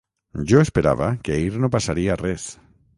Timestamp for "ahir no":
1.37-1.73